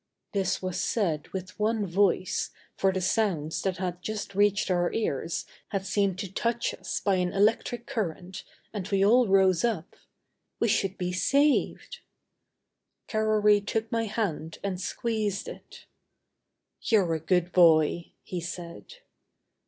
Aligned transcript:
This 0.31 0.63
was 0.63 0.81
said 0.81 1.27
with 1.27 1.59
one 1.59 1.85
voice, 1.85 2.49
for 2.75 2.91
the 2.91 3.01
sounds 3.01 3.61
that 3.61 3.77
had 3.77 4.01
just 4.01 4.33
reached 4.33 4.71
our 4.71 4.91
ears 4.93 5.45
had 5.67 5.85
seemed 5.85 6.17
to 6.17 6.33
touch 6.33 6.73
us 6.73 6.99
by 6.99 7.17
an 7.17 7.31
electric 7.31 7.85
current 7.85 8.43
and 8.73 8.87
we 8.87 9.05
all 9.05 9.27
rose 9.27 9.63
up. 9.63 9.95
We 10.59 10.69
should 10.69 10.97
be 10.97 11.11
saved! 11.13 11.99
Carrory 13.07 13.63
took 13.63 13.91
my 13.91 14.05
hand 14.05 14.57
and 14.63 14.81
squeezed 14.81 15.47
it. 15.47 15.85
"You're 16.81 17.13
a 17.13 17.19
good 17.19 17.51
boy," 17.51 18.13
he 18.23 18.41
said. 18.41 18.95